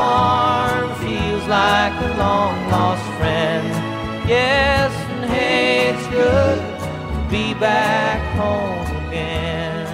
farm 0.00 0.88
feels 1.02 1.44
like 1.46 1.94
a 2.08 2.10
long 2.16 2.56
lost 2.70 3.04
friend. 3.18 3.66
Yes, 4.26 4.92
and 5.12 5.24
hey, 5.30 5.90
it's 5.90 6.06
good 6.08 6.58
to 7.12 7.18
be 7.30 7.54
back 7.54 8.20
home 8.38 8.86
again. 9.08 9.86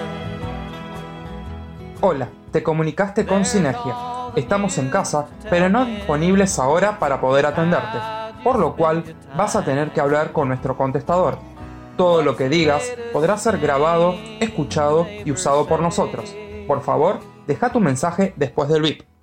Hola, 2.01 2.29
te 2.53 2.63
comunicaste 2.63 3.27
con 3.27 3.45
Sinergia. 3.45 3.95
Estamos 4.37 4.79
en 4.79 4.91
casa, 4.91 5.27
pero 5.51 5.69
no 5.69 5.85
disponibles 5.87 6.59
ahora 6.59 6.99
para 6.99 7.21
poder 7.21 7.47
atenderte, 7.47 7.99
por 8.45 8.59
lo 8.59 8.77
cual 8.77 9.03
vas 9.37 9.57
a 9.57 9.65
tener 9.65 9.91
que 9.91 10.01
hablar 10.01 10.33
con 10.33 10.49
nuestro 10.49 10.77
contestador. 10.77 11.39
Todo 11.97 12.23
lo 12.23 12.37
que 12.37 12.49
digas 12.49 12.93
podrá 13.13 13.39
ser 13.39 13.59
grabado, 13.59 14.15
escuchado 14.39 15.07
y 15.25 15.33
usado 15.33 15.67
por 15.67 15.81
nosotros. 15.81 16.37
Por 16.69 16.83
favor, 16.83 17.21
deja 17.47 17.73
tu 17.73 17.81
mensaje 17.81 18.35
después 18.37 18.69
del 18.69 18.83
VIP. 18.83 19.16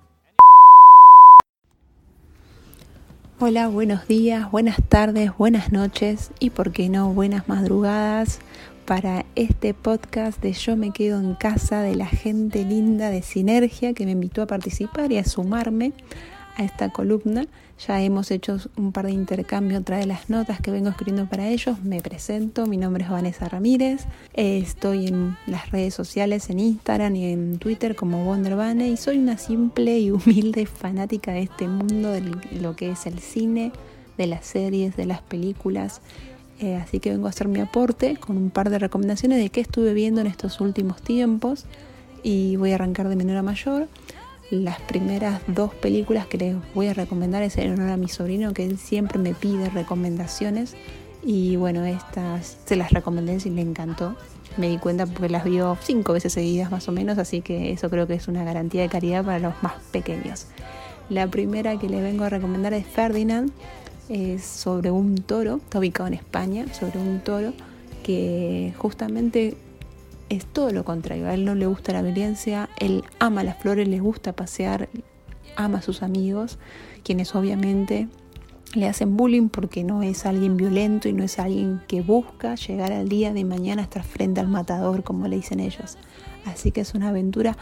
Hola, 3.40 3.66
buenos 3.66 4.06
días, 4.06 4.48
buenas 4.52 4.76
tardes, 4.88 5.32
buenas 5.36 5.72
noches 5.72 6.30
y 6.38 6.50
por 6.50 6.70
qué 6.70 6.88
no, 6.88 7.12
buenas 7.12 7.48
madrugadas 7.48 8.38
para 8.86 9.26
este 9.34 9.74
podcast 9.74 10.40
de 10.40 10.52
Yo 10.52 10.76
me 10.76 10.92
quedo 10.92 11.18
en 11.18 11.34
casa 11.34 11.82
de 11.82 11.96
la 11.96 12.06
gente 12.06 12.64
linda 12.64 13.10
de 13.10 13.22
Sinergia 13.22 13.92
que 13.92 14.04
me 14.04 14.12
invitó 14.12 14.42
a 14.42 14.46
participar 14.46 15.10
y 15.10 15.18
a 15.18 15.24
sumarme 15.24 15.92
a 16.56 16.64
esta 16.64 16.90
columna. 16.90 17.46
Ya 17.86 18.00
hemos 18.00 18.30
hecho 18.30 18.56
un 18.76 18.92
par 18.92 19.06
de 19.06 19.12
intercambios, 19.12 19.80
otra 19.80 19.98
de 19.98 20.06
las 20.06 20.30
notas 20.30 20.60
que 20.60 20.70
vengo 20.70 20.88
escribiendo 20.88 21.28
para 21.28 21.48
ellos. 21.48 21.82
Me 21.82 22.00
presento, 22.00 22.66
mi 22.66 22.76
nombre 22.76 23.04
es 23.04 23.10
Vanessa 23.10 23.48
Ramírez. 23.48 24.04
Estoy 24.32 25.08
en 25.08 25.36
las 25.46 25.70
redes 25.70 25.94
sociales, 25.94 26.50
en 26.50 26.60
Instagram 26.60 27.16
y 27.16 27.32
en 27.32 27.58
Twitter 27.58 27.96
como 27.96 28.24
Wonderbane 28.24 28.88
y 28.88 28.96
soy 28.96 29.18
una 29.18 29.38
simple 29.38 29.98
y 29.98 30.10
humilde 30.12 30.66
fanática 30.66 31.32
de 31.32 31.42
este 31.42 31.66
mundo, 31.66 32.10
de 32.10 32.22
lo 32.60 32.76
que 32.76 32.92
es 32.92 33.06
el 33.06 33.18
cine, 33.18 33.72
de 34.16 34.26
las 34.26 34.46
series, 34.46 34.96
de 34.96 35.06
las 35.06 35.20
películas. 35.20 36.00
Eh, 36.60 36.76
así 36.76 37.00
que 37.00 37.10
vengo 37.10 37.26
a 37.26 37.30
hacer 37.30 37.48
mi 37.48 37.60
aporte 37.60 38.16
con 38.16 38.36
un 38.36 38.50
par 38.50 38.70
de 38.70 38.78
recomendaciones 38.78 39.38
de 39.38 39.50
qué 39.50 39.60
estuve 39.60 39.92
viendo 39.92 40.20
en 40.20 40.28
estos 40.28 40.60
últimos 40.60 41.02
tiempos 41.02 41.64
y 42.22 42.54
voy 42.56 42.70
a 42.70 42.76
arrancar 42.76 43.08
de 43.08 43.16
menor 43.16 43.36
a 43.38 43.42
mayor. 43.42 43.88
Las 44.62 44.80
primeras 44.80 45.40
dos 45.48 45.74
películas 45.74 46.28
que 46.28 46.38
les 46.38 46.56
voy 46.76 46.86
a 46.86 46.94
recomendar 46.94 47.42
es 47.42 47.58
en 47.58 47.72
honor 47.72 47.90
a 47.90 47.96
mi 47.96 48.06
sobrino, 48.06 48.54
que 48.54 48.64
él 48.64 48.78
siempre 48.78 49.18
me 49.18 49.34
pide 49.34 49.68
recomendaciones. 49.68 50.76
Y 51.24 51.56
bueno, 51.56 51.84
estas 51.84 52.58
se 52.64 52.76
las 52.76 52.92
recomendé 52.92 53.36
y 53.44 53.50
le 53.50 53.62
encantó. 53.62 54.14
Me 54.56 54.68
di 54.68 54.78
cuenta 54.78 55.06
porque 55.06 55.28
las 55.28 55.42
vio 55.42 55.76
cinco 55.82 56.12
veces 56.12 56.34
seguidas 56.34 56.70
más 56.70 56.88
o 56.88 56.92
menos, 56.92 57.18
así 57.18 57.40
que 57.40 57.72
eso 57.72 57.90
creo 57.90 58.06
que 58.06 58.14
es 58.14 58.28
una 58.28 58.44
garantía 58.44 58.82
de 58.82 58.88
calidad 58.88 59.24
para 59.24 59.40
los 59.40 59.60
más 59.60 59.74
pequeños. 59.90 60.46
La 61.08 61.26
primera 61.26 61.76
que 61.76 61.88
le 61.88 62.00
vengo 62.00 62.22
a 62.22 62.28
recomendar 62.28 62.74
es 62.74 62.86
Ferdinand, 62.86 63.50
es 64.08 64.44
sobre 64.44 64.92
un 64.92 65.16
toro, 65.16 65.56
está 65.56 65.80
ubicado 65.80 66.06
en 66.06 66.14
España, 66.14 66.72
sobre 66.72 67.00
un 67.00 67.18
toro 67.18 67.54
que 68.04 68.72
justamente 68.78 69.56
es 70.36 70.46
todo 70.46 70.70
lo 70.70 70.84
contrario. 70.84 71.26
A 71.26 71.34
él 71.34 71.44
no 71.44 71.54
le 71.54 71.66
gusta 71.66 71.92
la 71.92 72.02
violencia, 72.02 72.68
él 72.78 73.04
ama 73.18 73.44
las 73.44 73.58
flores, 73.58 73.88
le 73.88 74.00
gusta 74.00 74.32
pasear, 74.32 74.88
ama 75.56 75.78
a 75.78 75.82
sus 75.82 76.02
amigos, 76.02 76.58
quienes 77.02 77.34
obviamente 77.34 78.08
le 78.74 78.88
hacen 78.88 79.16
bullying 79.16 79.48
porque 79.48 79.84
no 79.84 80.02
es 80.02 80.26
alguien 80.26 80.56
violento 80.56 81.08
y 81.08 81.12
no 81.12 81.22
es 81.22 81.38
alguien 81.38 81.80
que 81.86 82.02
busca 82.02 82.56
llegar 82.56 82.92
al 82.92 83.08
día 83.08 83.32
de 83.32 83.44
mañana 83.44 83.82
estar 83.82 84.02
frente 84.02 84.40
al 84.40 84.48
matador, 84.48 85.04
como 85.04 85.28
le 85.28 85.36
dicen 85.36 85.60
ellos. 85.60 85.96
Así 86.44 86.72
que 86.72 86.80
es 86.80 86.94
una 86.94 87.10
aventura 87.10 87.56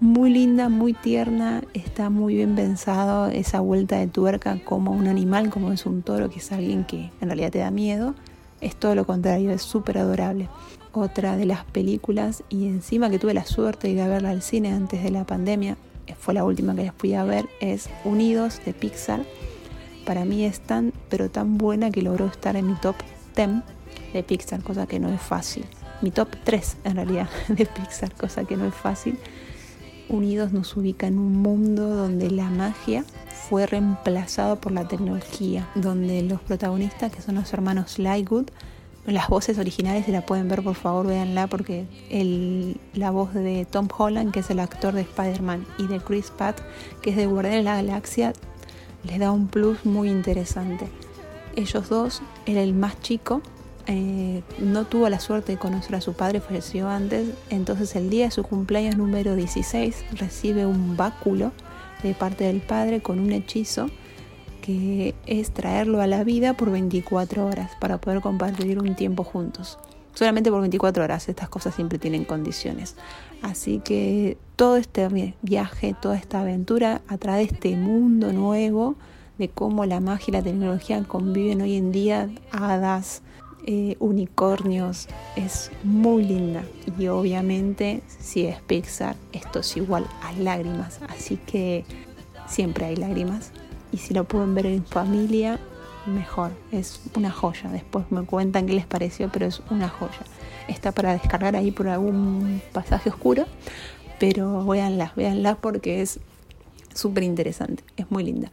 muy 0.00 0.30
linda, 0.30 0.68
muy 0.68 0.92
tierna, 0.92 1.62
está 1.74 2.10
muy 2.10 2.36
bien 2.36 2.54
pensado 2.54 3.26
esa 3.28 3.60
vuelta 3.60 3.96
de 3.96 4.06
tuerca 4.06 4.60
como 4.62 4.92
un 4.92 5.08
animal, 5.08 5.50
como 5.50 5.72
es 5.72 5.86
un 5.86 6.02
toro, 6.02 6.28
que 6.28 6.38
es 6.38 6.52
alguien 6.52 6.84
que 6.84 7.10
en 7.20 7.28
realidad 7.28 7.50
te 7.50 7.58
da 7.58 7.70
miedo. 7.70 8.14
Es 8.60 8.76
todo 8.76 8.94
lo 8.94 9.06
contrario, 9.06 9.50
es 9.50 9.62
súper 9.62 9.98
adorable 9.98 10.48
otra 10.98 11.36
de 11.36 11.46
las 11.46 11.64
películas 11.64 12.42
y 12.48 12.66
encima 12.66 13.10
que 13.10 13.18
tuve 13.18 13.34
la 13.34 13.44
suerte 13.44 13.88
de 13.88 13.94
ir 13.94 14.00
a 14.00 14.08
verla 14.08 14.30
al 14.30 14.42
cine 14.42 14.72
antes 14.72 15.02
de 15.02 15.10
la 15.10 15.24
pandemia, 15.24 15.76
eh, 16.06 16.14
fue 16.18 16.34
la 16.34 16.44
última 16.44 16.74
que 16.74 16.82
les 16.82 16.92
fui 16.92 17.14
a 17.14 17.24
ver, 17.24 17.48
es 17.60 17.88
Unidos 18.04 18.60
de 18.64 18.72
Pixar. 18.72 19.24
Para 20.04 20.24
mí 20.24 20.44
es 20.44 20.60
tan, 20.60 20.92
pero 21.08 21.30
tan 21.30 21.58
buena 21.58 21.90
que 21.90 22.02
logró 22.02 22.26
estar 22.26 22.56
en 22.56 22.68
mi 22.68 22.74
top 22.74 22.96
10 23.36 23.62
de 24.12 24.22
Pixar, 24.22 24.62
cosa 24.62 24.86
que 24.86 24.98
no 24.98 25.08
es 25.08 25.20
fácil. 25.20 25.64
Mi 26.00 26.10
top 26.10 26.28
3 26.44 26.78
en 26.84 26.96
realidad 26.96 27.28
de 27.48 27.66
Pixar, 27.66 28.14
cosa 28.14 28.44
que 28.44 28.56
no 28.56 28.66
es 28.66 28.74
fácil. 28.74 29.18
Unidos 30.08 30.52
nos 30.52 30.74
ubica 30.76 31.06
en 31.06 31.18
un 31.18 31.32
mundo 31.42 31.88
donde 31.94 32.30
la 32.30 32.48
magia 32.48 33.04
fue 33.48 33.66
reemplazado 33.66 34.56
por 34.56 34.72
la 34.72 34.88
tecnología, 34.88 35.68
donde 35.74 36.22
los 36.22 36.40
protagonistas, 36.40 37.12
que 37.12 37.20
son 37.20 37.34
los 37.34 37.52
hermanos 37.52 37.98
Lightwood, 37.98 38.46
las 39.12 39.28
voces 39.28 39.58
originales, 39.58 40.06
si 40.06 40.12
la 40.12 40.26
pueden 40.26 40.48
ver, 40.48 40.62
por 40.62 40.74
favor, 40.74 41.06
véanla, 41.06 41.46
porque 41.46 41.86
el, 42.10 42.76
la 42.94 43.10
voz 43.10 43.32
de 43.34 43.66
Tom 43.70 43.88
Holland, 43.96 44.32
que 44.32 44.40
es 44.40 44.50
el 44.50 44.60
actor 44.60 44.94
de 44.94 45.02
Spider-Man, 45.02 45.66
y 45.78 45.86
de 45.86 46.00
Chris 46.00 46.30
Pratt, 46.30 46.60
que 47.00 47.10
es 47.10 47.16
de 47.16 47.26
Guardianes 47.26 47.60
de 47.60 47.64
la 47.64 47.76
Galaxia, 47.76 48.32
les 49.04 49.18
da 49.18 49.32
un 49.32 49.48
plus 49.48 49.84
muy 49.84 50.08
interesante. 50.08 50.88
Ellos 51.56 51.88
dos, 51.88 52.22
era 52.46 52.60
el 52.60 52.74
más 52.74 53.00
chico, 53.00 53.40
eh, 53.86 54.42
no 54.58 54.84
tuvo 54.84 55.08
la 55.08 55.18
suerte 55.18 55.52
de 55.52 55.58
conocer 55.58 55.94
a 55.96 56.02
su 56.02 56.12
padre, 56.12 56.40
falleció 56.40 56.88
antes, 56.88 57.28
entonces 57.48 57.96
el 57.96 58.10
día 58.10 58.26
de 58.26 58.30
su 58.30 58.42
cumpleaños 58.42 58.96
número 58.96 59.34
16 59.34 60.04
recibe 60.12 60.66
un 60.66 60.96
báculo 60.96 61.52
de 62.02 62.12
parte 62.12 62.44
del 62.44 62.60
padre 62.60 63.00
con 63.00 63.18
un 63.18 63.32
hechizo 63.32 63.88
es 65.26 65.50
traerlo 65.52 66.00
a 66.00 66.06
la 66.06 66.24
vida 66.24 66.54
por 66.54 66.70
24 66.70 67.46
horas 67.46 67.72
para 67.80 67.98
poder 67.98 68.20
compartir 68.20 68.78
un 68.78 68.94
tiempo 68.94 69.24
juntos. 69.24 69.78
Solamente 70.14 70.50
por 70.50 70.60
24 70.60 71.04
horas, 71.04 71.28
estas 71.28 71.48
cosas 71.48 71.74
siempre 71.74 71.98
tienen 71.98 72.24
condiciones. 72.24 72.96
Así 73.40 73.80
que 73.84 74.36
todo 74.56 74.76
este 74.76 75.34
viaje, 75.42 75.94
toda 76.00 76.16
esta 76.16 76.40
aventura 76.40 77.02
a 77.06 77.18
través 77.18 77.48
de 77.48 77.54
este 77.54 77.76
mundo 77.76 78.32
nuevo, 78.32 78.96
de 79.38 79.48
cómo 79.48 79.86
la 79.86 80.00
magia 80.00 80.26
y 80.28 80.32
la 80.32 80.42
tecnología 80.42 81.02
conviven 81.04 81.62
hoy 81.62 81.76
en 81.76 81.92
día, 81.92 82.28
hadas, 82.50 83.22
eh, 83.64 83.96
unicornios, 84.00 85.08
es 85.36 85.70
muy 85.84 86.24
linda. 86.24 86.64
Y 86.98 87.06
obviamente, 87.06 88.02
si 88.08 88.46
es 88.46 88.60
Pixar, 88.62 89.14
esto 89.32 89.60
es 89.60 89.76
igual 89.76 90.06
a 90.22 90.32
lágrimas. 90.32 90.98
Así 91.08 91.36
que 91.36 91.84
siempre 92.48 92.86
hay 92.86 92.96
lágrimas 92.96 93.52
y 93.92 93.98
si 93.98 94.14
lo 94.14 94.24
pueden 94.24 94.54
ver 94.54 94.66
en 94.66 94.84
familia, 94.84 95.58
mejor. 96.06 96.52
Es 96.72 97.00
una 97.14 97.30
joya. 97.30 97.70
Después 97.70 98.06
me 98.10 98.22
cuentan 98.22 98.66
qué 98.66 98.74
les 98.74 98.86
pareció, 98.86 99.30
pero 99.30 99.46
es 99.46 99.62
una 99.70 99.88
joya. 99.88 100.20
Está 100.66 100.92
para 100.92 101.12
descargar 101.12 101.56
ahí 101.56 101.70
por 101.70 101.88
algún 101.88 102.60
pasaje 102.72 103.10
oscuro, 103.10 103.46
pero 104.18 104.64
véanla, 104.66 105.12
véanla 105.16 105.54
porque 105.54 106.02
es 106.02 106.20
súper 106.94 107.22
interesante, 107.22 107.82
es 107.96 108.10
muy 108.10 108.24
linda. 108.24 108.50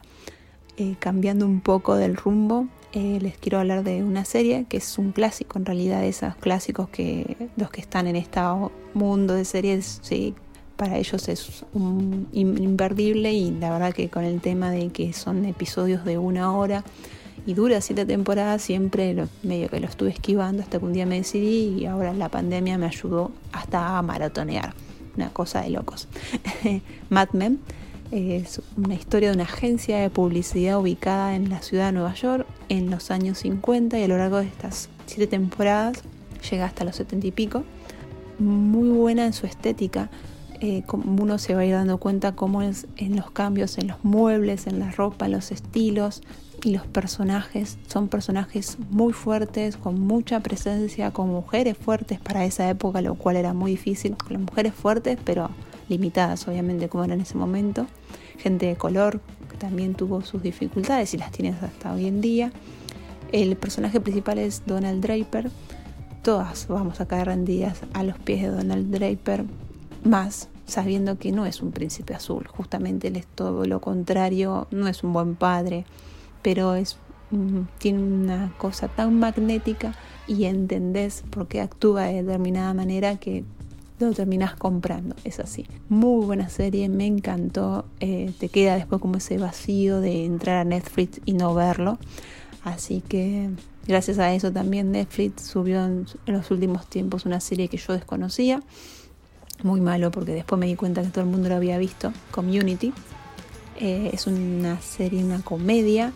Eh, 0.78 0.96
cambiando 0.98 1.46
un 1.46 1.60
poco 1.60 1.96
del 1.96 2.16
rumbo, 2.16 2.68
eh, 2.92 3.18
les 3.20 3.36
quiero 3.36 3.58
hablar 3.58 3.82
de 3.82 4.02
una 4.02 4.24
serie 4.24 4.66
que 4.68 4.76
es 4.78 4.98
un 4.98 5.12
clásico, 5.12 5.58
en 5.58 5.66
realidad, 5.66 6.04
esos 6.04 6.36
clásicos 6.36 6.88
que 6.88 7.48
los 7.56 7.70
que 7.70 7.80
están 7.80 8.06
en 8.06 8.16
este 8.16 8.40
mundo 8.94 9.34
de 9.34 9.44
series 9.44 9.98
sí, 10.02 10.34
para 10.76 10.98
ellos 10.98 11.28
es 11.28 11.64
un 11.72 12.28
imperdible 12.32 13.32
y 13.32 13.50
la 13.50 13.70
verdad 13.70 13.92
que 13.92 14.08
con 14.08 14.24
el 14.24 14.40
tema 14.40 14.70
de 14.70 14.90
que 14.90 15.12
son 15.12 15.44
episodios 15.44 16.04
de 16.04 16.18
una 16.18 16.56
hora 16.56 16.84
y 17.46 17.54
dura 17.54 17.80
siete 17.80 18.04
temporadas, 18.04 18.62
siempre 18.62 19.14
lo, 19.14 19.28
medio 19.42 19.68
que 19.68 19.80
lo 19.80 19.86
estuve 19.86 20.10
esquivando 20.10 20.62
hasta 20.62 20.78
que 20.78 20.84
un 20.84 20.92
día 20.92 21.06
me 21.06 21.16
decidí 21.16 21.78
y 21.78 21.86
ahora 21.86 22.12
la 22.12 22.28
pandemia 22.28 22.76
me 22.76 22.86
ayudó 22.86 23.30
hasta 23.52 23.98
a 23.98 24.02
maratonear. 24.02 24.74
Una 25.16 25.30
cosa 25.30 25.62
de 25.62 25.70
locos. 25.70 26.08
Mad 27.08 27.30
Men 27.32 27.60
es 28.10 28.60
una 28.76 28.94
historia 28.94 29.30
de 29.30 29.36
una 29.36 29.44
agencia 29.44 29.98
de 29.98 30.10
publicidad 30.10 30.78
ubicada 30.78 31.34
en 31.34 31.48
la 31.48 31.62
ciudad 31.62 31.86
de 31.86 31.92
Nueva 31.92 32.14
York 32.14 32.46
en 32.68 32.90
los 32.90 33.10
años 33.10 33.38
50 33.38 33.98
y 33.98 34.02
a 34.02 34.08
lo 34.08 34.18
largo 34.18 34.38
de 34.38 34.46
estas 34.46 34.90
siete 35.06 35.26
temporadas 35.26 36.02
llega 36.50 36.66
hasta 36.66 36.84
los 36.84 36.96
setenta 36.96 37.26
y 37.26 37.30
pico. 37.30 37.64
Muy 38.38 38.90
buena 38.90 39.24
en 39.24 39.32
su 39.32 39.46
estética 39.46 40.10
eh, 40.60 40.84
uno 40.90 41.38
se 41.38 41.54
va 41.54 41.60
a 41.60 41.64
ir 41.64 41.72
dando 41.72 41.98
cuenta 41.98 42.32
cómo 42.32 42.62
es 42.62 42.86
en 42.96 43.16
los 43.16 43.30
cambios 43.30 43.78
en 43.78 43.88
los 43.88 44.02
muebles, 44.04 44.66
en 44.66 44.78
la 44.78 44.90
ropa, 44.90 45.28
los 45.28 45.50
estilos 45.50 46.22
y 46.62 46.70
los 46.70 46.86
personajes. 46.86 47.78
Son 47.86 48.08
personajes 48.08 48.78
muy 48.90 49.12
fuertes, 49.12 49.76
con 49.76 50.00
mucha 50.00 50.40
presencia, 50.40 51.10
con 51.10 51.28
mujeres 51.28 51.76
fuertes 51.76 52.20
para 52.20 52.44
esa 52.44 52.68
época, 52.68 53.00
lo 53.00 53.14
cual 53.14 53.36
era 53.36 53.52
muy 53.52 53.72
difícil. 53.72 54.16
Con 54.16 54.32
las 54.34 54.42
mujeres 54.42 54.74
fuertes, 54.74 55.18
pero 55.24 55.50
limitadas 55.88 56.48
obviamente 56.48 56.88
como 56.88 57.04
era 57.04 57.14
en 57.14 57.20
ese 57.20 57.36
momento. 57.36 57.86
Gente 58.38 58.66
de 58.66 58.76
color 58.76 59.20
que 59.50 59.56
también 59.56 59.94
tuvo 59.94 60.22
sus 60.22 60.42
dificultades 60.42 61.14
y 61.14 61.18
las 61.18 61.32
tiene 61.32 61.54
hasta 61.60 61.92
hoy 61.92 62.06
en 62.06 62.20
día. 62.20 62.52
El 63.32 63.56
personaje 63.56 64.00
principal 64.00 64.38
es 64.38 64.62
Donald 64.66 65.02
Draper. 65.02 65.50
Todas 66.22 66.66
vamos 66.68 67.00
a 67.00 67.06
caer 67.06 67.26
rendidas 67.26 67.80
a 67.92 68.02
los 68.02 68.18
pies 68.18 68.42
de 68.42 68.48
Donald 68.48 68.90
Draper 68.90 69.44
más 70.06 70.48
sabiendo 70.66 71.18
que 71.18 71.32
no 71.32 71.46
es 71.46 71.62
un 71.62 71.70
príncipe 71.70 72.14
azul, 72.14 72.46
justamente 72.48 73.08
él 73.08 73.16
es 73.16 73.26
todo 73.26 73.64
lo 73.66 73.80
contrario, 73.80 74.66
no 74.70 74.88
es 74.88 75.04
un 75.04 75.12
buen 75.12 75.36
padre, 75.36 75.84
pero 76.42 76.74
es 76.74 76.98
mm, 77.30 77.60
tiene 77.78 78.02
una 78.02 78.52
cosa 78.58 78.88
tan 78.88 79.18
magnética 79.18 79.94
y 80.26 80.44
entendés 80.44 81.22
por 81.30 81.46
qué 81.46 81.60
actúa 81.60 82.04
de 82.04 82.22
determinada 82.22 82.74
manera 82.74 83.16
que 83.16 83.44
lo 83.98 84.12
terminás 84.12 84.54
comprando, 84.56 85.16
es 85.24 85.40
así. 85.40 85.66
Muy 85.88 86.26
buena 86.26 86.48
serie, 86.48 86.88
me 86.88 87.06
encantó, 87.06 87.86
eh, 88.00 88.32
te 88.38 88.48
queda 88.48 88.74
después 88.74 89.00
como 89.00 89.16
ese 89.16 89.38
vacío 89.38 90.00
de 90.00 90.24
entrar 90.24 90.56
a 90.56 90.64
Netflix 90.64 91.20
y 91.24 91.32
no 91.32 91.54
verlo, 91.54 91.98
así 92.64 93.02
que 93.08 93.50
gracias 93.86 94.18
a 94.18 94.34
eso 94.34 94.52
también 94.52 94.90
Netflix 94.90 95.42
subió 95.42 95.84
en 95.84 96.06
los 96.26 96.50
últimos 96.50 96.86
tiempos 96.88 97.24
una 97.24 97.40
serie 97.40 97.68
que 97.68 97.76
yo 97.76 97.92
desconocía, 97.92 98.62
muy 99.62 99.80
malo 99.80 100.10
porque 100.10 100.32
después 100.32 100.58
me 100.58 100.66
di 100.66 100.76
cuenta 100.76 101.02
que 101.02 101.08
todo 101.08 101.24
el 101.24 101.30
mundo 101.30 101.48
lo 101.48 101.56
había 101.56 101.78
visto, 101.78 102.12
Community. 102.30 102.92
Eh, 103.78 104.10
es 104.12 104.26
una 104.26 104.80
serie, 104.80 105.22
una 105.22 105.42
comedia 105.42 106.12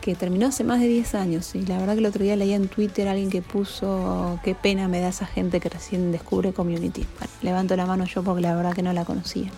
que 0.00 0.14
terminó 0.14 0.46
hace 0.46 0.64
más 0.64 0.80
de 0.80 0.88
10 0.88 1.14
años 1.14 1.54
y 1.54 1.64
la 1.66 1.78
verdad 1.78 1.94
que 1.94 2.00
el 2.00 2.06
otro 2.06 2.22
día 2.22 2.36
leía 2.36 2.56
en 2.56 2.68
Twitter 2.68 3.08
a 3.08 3.12
alguien 3.12 3.30
que 3.30 3.42
puso 3.42 4.38
qué 4.44 4.54
pena 4.54 4.88
me 4.88 5.00
da 5.00 5.08
esa 5.08 5.26
gente 5.26 5.60
que 5.60 5.68
recién 5.68 6.12
descubre 6.12 6.52
Community. 6.52 7.06
Bueno, 7.18 7.32
levanto 7.42 7.76
la 7.76 7.86
mano 7.86 8.04
yo 8.04 8.22
porque 8.22 8.42
la 8.42 8.54
verdad 8.54 8.72
que 8.72 8.82
no 8.82 8.92
la 8.92 9.04
conocía. 9.04 9.50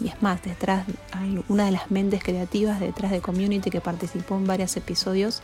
Y 0.00 0.08
es 0.08 0.20
más, 0.22 0.42
detrás 0.42 0.86
hay 1.12 1.42
una 1.48 1.66
de 1.66 1.70
las 1.70 1.90
mentes 1.90 2.22
creativas 2.22 2.80
detrás 2.80 3.12
de 3.12 3.20
Community 3.20 3.70
que 3.70 3.80
participó 3.80 4.36
en 4.36 4.46
varios 4.46 4.76
episodios 4.76 5.42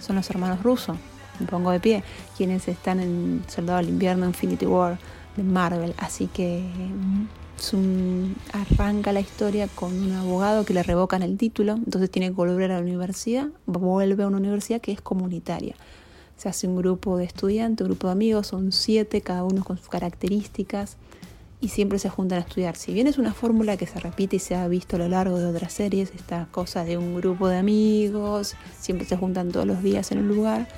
son 0.00 0.16
los 0.16 0.28
hermanos 0.30 0.62
rusos. 0.62 0.96
Me 1.38 1.46
pongo 1.46 1.70
de 1.70 1.80
pie, 1.80 2.04
quienes 2.36 2.68
están 2.68 3.00
en 3.00 3.42
Soldado 3.48 3.78
del 3.78 3.88
Invierno, 3.88 4.26
Infinity 4.26 4.66
War, 4.66 4.98
Marvel. 5.44 5.94
Así 5.98 6.26
que 6.26 6.60
mm, 6.60 7.26
arranca 8.52 9.12
la 9.12 9.20
historia 9.20 9.68
con 9.68 9.92
un 9.92 10.12
abogado 10.12 10.64
que 10.64 10.74
le 10.74 10.82
revocan 10.82 11.22
el 11.22 11.36
título, 11.36 11.74
entonces 11.74 12.10
tiene 12.10 12.28
que 12.28 12.34
volver 12.34 12.72
a 12.72 12.76
la 12.76 12.80
universidad, 12.80 13.48
vuelve 13.66 14.22
a 14.22 14.26
una 14.26 14.38
universidad 14.38 14.80
que 14.80 14.92
es 14.92 15.00
comunitaria. 15.00 15.74
Se 16.36 16.48
hace 16.48 16.66
un 16.66 16.76
grupo 16.76 17.18
de 17.18 17.24
estudiantes, 17.24 17.84
un 17.84 17.90
grupo 17.90 18.06
de 18.06 18.14
amigos, 18.14 18.46
son 18.46 18.72
siete, 18.72 19.20
cada 19.20 19.44
uno 19.44 19.62
con 19.62 19.76
sus 19.76 19.88
características 19.88 20.96
y 21.60 21.68
siempre 21.68 21.98
se 21.98 22.08
juntan 22.08 22.38
a 22.38 22.42
estudiar. 22.42 22.76
Si 22.76 22.94
bien 22.94 23.06
es 23.06 23.18
una 23.18 23.34
fórmula 23.34 23.76
que 23.76 23.86
se 23.86 24.00
repite 24.00 24.36
y 24.36 24.38
se 24.38 24.54
ha 24.54 24.66
visto 24.66 24.96
a 24.96 25.00
lo 25.00 25.08
largo 25.08 25.38
de 25.38 25.46
otras 25.46 25.72
series, 25.74 26.12
esta 26.14 26.48
cosa 26.50 26.84
de 26.84 26.96
un 26.96 27.14
grupo 27.16 27.48
de 27.48 27.58
amigos, 27.58 28.54
siempre 28.78 29.06
se 29.06 29.16
juntan 29.16 29.52
todos 29.52 29.66
los 29.66 29.82
días 29.82 30.10
en 30.12 30.18
un 30.18 30.28
lugar, 30.28 30.68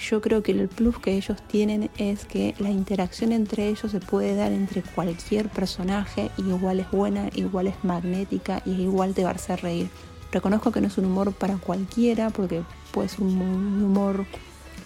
yo 0.00 0.20
creo 0.20 0.42
que 0.42 0.52
el 0.52 0.68
plus 0.68 0.98
que 0.98 1.16
ellos 1.16 1.38
tienen 1.46 1.90
es 1.98 2.24
que 2.24 2.54
la 2.58 2.70
interacción 2.70 3.32
entre 3.32 3.68
ellos 3.68 3.90
se 3.90 4.00
puede 4.00 4.34
dar 4.34 4.52
entre 4.52 4.82
cualquier 4.82 5.48
personaje 5.48 6.30
y 6.36 6.42
igual 6.42 6.80
es 6.80 6.90
buena, 6.90 7.28
igual 7.34 7.66
es 7.66 7.74
magnética 7.84 8.62
y 8.64 8.72
igual 8.72 9.14
te 9.14 9.24
va 9.24 9.30
a 9.30 9.34
hacer 9.34 9.62
reír. 9.62 9.88
Reconozco 10.32 10.72
que 10.72 10.80
no 10.80 10.86
es 10.86 10.98
un 10.98 11.04
humor 11.04 11.32
para 11.32 11.56
cualquiera 11.56 12.30
porque 12.30 12.62
puede 12.90 13.08
ser 13.08 13.22
un 13.22 13.82
humor 13.82 14.26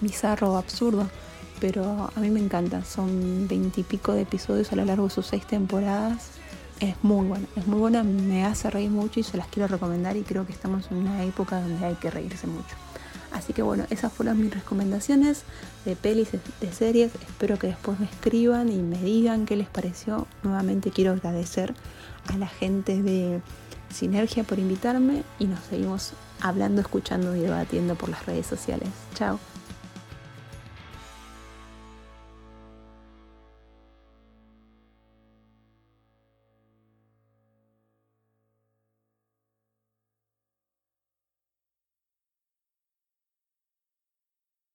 bizarro 0.01 0.53
o 0.53 0.57
absurdo, 0.57 1.09
pero 1.61 2.11
a 2.15 2.21
mí 2.21 2.31
me 2.31 2.41
encanta. 2.41 2.85
Son 2.85 3.47
veintipico 3.49 4.13
de 4.13 4.23
episodios 4.23 4.73
a 4.73 4.77
lo 4.77 4.85
largo 4.85 5.05
de 5.05 5.11
sus 5.11 5.27
seis 5.27 5.47
temporadas. 5.47 6.31
Es 6.81 6.97
muy 7.03 7.27
buena, 7.27 7.47
es 7.57 7.67
muy 7.67 7.79
buena, 7.79 8.03
me 8.03 8.45
hace 8.45 8.71
reír 8.71 8.91
mucho 8.91 9.21
y 9.21 9.23
se 9.23 9.39
las 9.39 9.47
quiero 9.47 9.67
recomendar 9.67 10.17
y 10.17 10.23
creo 10.23 10.45
que 10.45 10.53
estamos 10.53 10.91
en 10.91 10.99
una 10.99 11.25
época 11.25 11.61
donde 11.61 11.85
hay 11.87 11.95
que 11.95 12.11
reírse 12.11 12.47
mucho. 12.47 12.77
Así 13.37 13.53
que 13.53 13.61
bueno, 13.61 13.85
esas 13.91 14.13
fueron 14.13 14.41
mis 14.41 14.53
recomendaciones 14.53 15.43
de 15.85 15.95
pelis, 15.95 16.31
de 16.33 16.73
series. 16.73 17.15
Espero 17.15 17.59
que 17.59 17.67
después 17.67 18.01
me 18.01 18.07
escriban 18.07 18.73
y 18.73 18.77
me 18.77 18.97
digan 18.97 19.45
qué 19.45 19.57
les 19.57 19.69
pareció. 19.69 20.27
Nuevamente 20.43 20.91
quiero 20.91 21.13
agradecer 21.13 21.75
a 22.29 22.39
la 22.39 22.49
gente 22.49 23.03
de 23.03 23.43
Sinergia 23.93 24.43
por 24.43 24.59
invitarme 24.59 25.23
y 25.39 25.45
nos 25.45 25.61
seguimos 25.61 26.13
hablando, 26.41 26.81
escuchando 26.81 27.37
y 27.37 27.41
debatiendo 27.41 27.95
por 27.95 28.09
las 28.09 28.25
redes 28.25 28.47
sociales. 28.47 28.89
Chao. 29.15 29.39